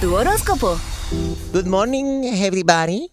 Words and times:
Tu 0.00 0.12
horóscopo. 0.12 0.76
Good 1.52 1.66
morning, 1.66 2.26
everybody. 2.26 3.08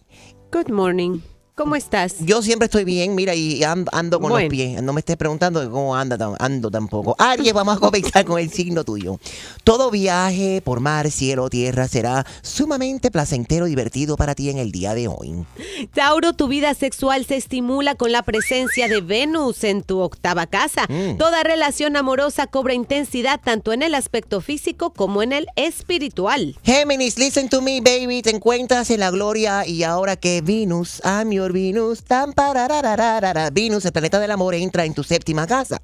Good 0.50 0.68
morning. 0.68 1.22
¿Cómo 1.56 1.76
estás? 1.76 2.16
Yo 2.18 2.42
siempre 2.42 2.64
estoy 2.66 2.82
bien, 2.82 3.14
mira, 3.14 3.32
y 3.36 3.62
ando, 3.62 3.88
ando 3.94 4.18
con 4.18 4.30
Bueno. 4.30 4.46
los 4.46 4.50
pies. 4.50 4.82
No 4.82 4.92
me 4.92 4.98
estés 4.98 5.16
preguntando 5.16 5.70
cómo 5.70 5.94
anda, 5.94 6.18
ando 6.40 6.68
tampoco. 6.68 7.14
Aries, 7.16 7.52
vamos 7.52 7.76
a 7.76 7.78
comenzar 7.80 8.24
con 8.24 8.40
el 8.40 8.50
signo 8.50 8.82
tuyo. 8.82 9.20
Todo 9.62 9.92
viaje 9.92 10.62
por 10.64 10.80
mar, 10.80 11.12
cielo, 11.12 11.48
tierra 11.48 11.86
será 11.86 12.26
sumamente 12.42 13.12
placentero 13.12 13.68
y 13.68 13.70
divertido 13.70 14.16
para 14.16 14.34
ti 14.34 14.50
en 14.50 14.58
el 14.58 14.72
día 14.72 14.94
de 14.94 15.06
hoy. 15.06 15.46
Tauro, 15.94 16.32
tu 16.32 16.48
vida 16.48 16.74
sexual 16.74 17.24
se 17.24 17.36
estimula 17.36 17.94
con 17.94 18.10
la 18.10 18.24
presencia 18.24 18.88
de 18.88 19.00
Venus 19.00 19.62
en 19.62 19.84
tu 19.84 20.00
octava 20.00 20.48
casa. 20.48 20.86
Mm. 20.88 21.18
Toda 21.18 21.44
relación 21.44 21.96
amorosa 21.96 22.48
cobra 22.48 22.74
intensidad 22.74 23.40
tanto 23.40 23.72
en 23.72 23.82
el 23.82 23.94
aspecto 23.94 24.40
físico 24.40 24.92
como 24.92 25.22
en 25.22 25.32
el 25.32 25.46
espiritual. 25.54 26.56
Géminis, 26.64 27.16
listen 27.16 27.48
to 27.48 27.62
me, 27.62 27.80
baby. 27.80 28.22
Te 28.22 28.30
encuentras 28.30 28.90
en 28.90 28.98
la 28.98 29.12
gloria 29.12 29.64
y 29.64 29.84
ahora 29.84 30.16
que 30.16 30.40
Venus, 30.42 31.00
I'm 31.04 31.30
your 31.30 31.43
Venus, 31.52 32.02
tan 32.04 32.32
pararararara, 32.32 33.50
Venus, 33.50 33.84
el 33.84 33.92
planeta 33.92 34.18
del 34.20 34.30
amor, 34.30 34.54
entra 34.54 34.84
en 34.84 34.94
tu 34.94 35.04
séptima 35.04 35.46
casa. 35.46 35.80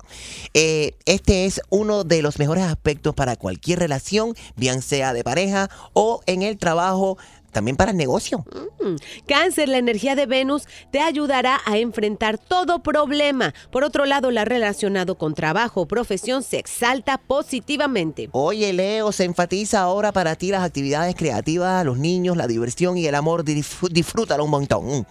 Eh, 0.55 0.95
este 1.05 1.47
es 1.47 1.61
uno 1.69 2.05
de 2.05 2.23
los 2.23 2.39
mejores 2.39 2.65
aspectos 2.65 3.15
para 3.15 3.37
cualquier 3.37 3.79
relación, 3.79 4.35
bien 4.57 4.83
sea 4.83 5.13
de 5.13 5.25
pareja 5.25 5.69
o 5.93 6.21
en 6.27 6.43
el 6.43 6.59
trabajo, 6.59 7.19
también 7.53 7.77
para 7.77 7.91
el 7.91 7.97
negocio. 7.97 8.45
Mm. 8.81 8.95
Cáncer, 9.27 9.69
la 9.69 9.79
energía 9.79 10.15
de 10.15 10.27
Venus 10.27 10.69
te 10.93 11.01
ayudará 11.01 11.59
a 11.67 11.79
enfrentar 11.79 12.39
todo 12.39 12.81
problema. 12.81 13.53
Por 13.73 13.83
otro 13.83 14.07
lado, 14.07 14.31
la 14.31 14.45
relacionado 14.45 15.19
con 15.19 15.35
trabajo 15.35 15.81
o 15.81 15.89
profesión 15.89 16.45
se 16.45 16.61
exalta 16.61 17.19
positivamente. 17.19 18.29
Oye, 18.31 18.73
Leo, 18.73 19.11
se 19.11 19.25
enfatiza 19.25 19.81
ahora 19.81 20.13
para 20.13 20.37
ti 20.37 20.51
las 20.53 20.63
actividades 20.63 21.17
creativas, 21.17 21.85
los 21.85 21.99
niños, 21.99 22.37
la 22.37 22.47
diversión 22.47 22.97
y 22.97 23.07
el 23.07 23.17
amor. 23.17 23.45
Disfr- 23.45 23.91
Disfrútalo 23.91 24.45
un 24.45 24.51
montón. 24.51 25.07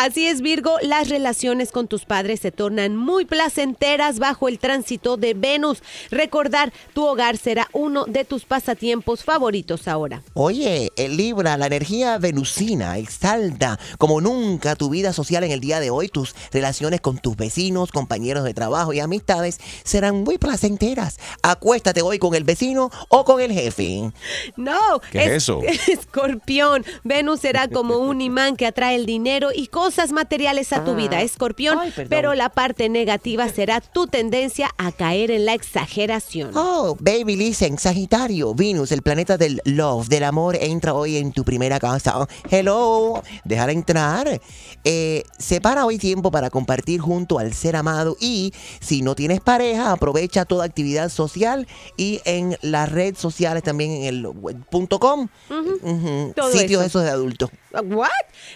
Así 0.00 0.28
es, 0.28 0.42
Virgo, 0.42 0.76
las 0.80 1.08
relaciones 1.08 1.72
con 1.72 1.88
tus 1.88 2.04
padres 2.04 2.38
se 2.38 2.52
tornan 2.52 2.94
muy 2.94 3.24
placenteras 3.24 4.20
bajo 4.20 4.46
el 4.46 4.60
tránsito 4.60 5.16
de 5.16 5.34
Venus. 5.34 5.82
Recordar 6.12 6.72
tu 6.94 7.04
hogar 7.04 7.36
será 7.36 7.68
uno 7.72 8.04
de 8.04 8.24
tus 8.24 8.44
pasatiempos 8.44 9.24
favoritos 9.24 9.88
ahora. 9.88 10.22
Oye, 10.34 10.92
el 10.94 11.16
Libra, 11.16 11.56
la 11.56 11.66
energía 11.66 12.16
venusina 12.18 12.96
exalta 12.96 13.80
como 13.98 14.20
nunca 14.20 14.76
tu 14.76 14.88
vida 14.88 15.12
social 15.12 15.42
en 15.42 15.50
el 15.50 15.58
día 15.58 15.80
de 15.80 15.90
hoy. 15.90 16.08
Tus 16.08 16.36
relaciones 16.52 17.00
con 17.00 17.18
tus 17.18 17.34
vecinos, 17.34 17.90
compañeros 17.90 18.44
de 18.44 18.54
trabajo 18.54 18.92
y 18.92 19.00
amistades 19.00 19.58
serán 19.82 20.22
muy 20.22 20.38
placenteras. 20.38 21.18
Acuéstate 21.42 22.02
hoy 22.02 22.20
con 22.20 22.36
el 22.36 22.44
vecino 22.44 22.92
o 23.08 23.24
con 23.24 23.40
el 23.40 23.50
jefe. 23.50 24.12
No, 24.56 25.00
¿Qué 25.10 25.24
es 25.24 25.30
eso? 25.42 25.60
Escorpión, 25.88 26.84
Venus 27.02 27.40
será 27.40 27.66
como 27.66 27.96
un 27.98 28.20
imán 28.20 28.54
que 28.54 28.64
atrae 28.64 28.94
el 28.94 29.04
dinero 29.04 29.48
y 29.52 29.66
cosas 29.66 29.87
materiales 30.12 30.72
a 30.72 30.84
tu 30.84 30.94
vida, 30.94 31.20
Escorpión, 31.22 31.78
Ay, 31.78 31.90
perdón. 31.90 32.08
pero 32.10 32.34
la 32.34 32.48
parte 32.50 32.88
negativa 32.88 33.48
será 33.48 33.80
tu 33.80 34.06
tendencia 34.06 34.70
a 34.78 34.92
caer 34.92 35.30
en 35.30 35.46
la 35.46 35.54
exageración. 35.54 36.50
Oh, 36.54 36.96
baby, 37.00 37.36
listen, 37.36 37.78
Sagitario, 37.78 38.54
Venus, 38.54 38.92
el 38.92 39.02
planeta 39.02 39.36
del 39.36 39.60
love, 39.64 40.08
del 40.08 40.24
amor, 40.24 40.56
entra 40.60 40.94
hoy 40.94 41.16
en 41.16 41.32
tu 41.32 41.44
primera 41.44 41.78
casa. 41.80 42.26
Hello, 42.50 43.22
dejar 43.44 43.70
entrar. 43.70 44.40
Eh, 44.84 45.22
separa 45.38 45.84
hoy 45.86 45.98
tiempo 45.98 46.30
para 46.30 46.50
compartir 46.50 47.00
junto 47.00 47.38
al 47.38 47.52
ser 47.54 47.76
amado 47.76 48.16
y 48.20 48.52
si 48.80 49.02
no 49.02 49.14
tienes 49.14 49.40
pareja, 49.40 49.92
aprovecha 49.92 50.44
toda 50.44 50.64
actividad 50.64 51.08
social 51.08 51.66
y 51.96 52.20
en 52.24 52.56
las 52.62 52.90
redes 52.90 53.18
sociales 53.18 53.62
también 53.62 53.90
en 53.92 54.02
el 54.04 54.26
web- 54.26 54.64
punto 54.70 54.98
com, 55.00 55.28
ujú, 55.50 56.32
Todo 56.34 56.50
sitios 56.52 56.80
eso. 56.82 57.00
esos 57.00 57.04
de 57.04 57.10
adultos. 57.10 57.50
¿What? 57.72 58.08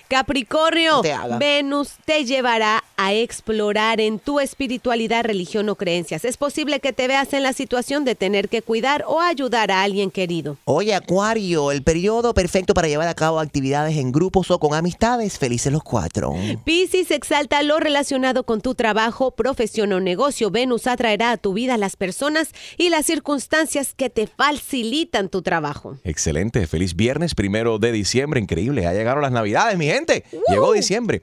Capricornio, 0.09 1.03
te. 1.03 1.15
Venus 1.39 1.93
te 2.05 2.25
llevará 2.25 2.83
a 2.97 3.13
explorar 3.13 4.01
en 4.01 4.19
tu 4.19 4.41
espiritualidad, 4.41 5.25
religión 5.25 5.69
o 5.69 5.75
creencias. 5.75 6.25
Es 6.25 6.37
posible 6.37 6.81
que 6.81 6.93
te 6.93 7.09
veas 7.09 7.33
en 7.33 7.43
la 7.43 7.53
situación 7.53 8.05
de 8.05 8.15
tener 8.15 8.49
que 8.49 8.63
cuidar 8.63 9.05
o 9.07 9.21
ayudar 9.21 9.71
a 9.71 9.83
alguien 9.83 10.11
querido. 10.11 10.57
Oye, 10.65 10.95
Acuario, 10.95 11.73
el 11.73 11.83
periodo 11.83 12.33
perfecto 12.33 12.75
para 12.75 12.89
llevar 12.89 13.09
a 13.09 13.15
cabo 13.15 13.41
actividades 13.41 13.97
en 13.97 14.13
grupos 14.13 14.51
o 14.51 14.59
con 14.59 14.75
amistades. 14.75 15.39
Felices 15.39 15.73
los 15.73 15.83
cuatro. 15.83 16.35
Piscis 16.65 17.11
exalta 17.11 17.63
lo 17.63 17.81
relacionado 17.81 18.45
con 18.45 18.61
tu 18.61 18.75
trabajo, 18.75 19.33
profesión 19.33 19.93
o 19.93 20.01
negocio. 20.01 20.51
Venus 20.51 20.87
atraerá 20.87 21.33
a 21.33 21.37
tu 21.37 21.53
vida 21.53 21.77
las 21.77 21.97
personas 21.97 22.51
y 22.79 22.89
las 22.89 23.07
circunstancias 23.07 23.95
que 23.95 24.11
te 24.11 24.27
facilitan 24.27 25.29
tu 25.29 25.43
trabajo. 25.43 25.99
Excelente. 26.05 26.67
Feliz 26.67 26.95
viernes 26.97 27.35
primero 27.35 27.79
de 27.79 27.93
diciembre. 27.93 28.41
Increíble. 28.41 28.87
Llegaron 29.03 29.23
las 29.23 29.33
navidades, 29.33 29.77
mi 29.77 29.87
gente. 29.87 30.25
Llegó 30.49 30.73
diciembre. 30.73 31.23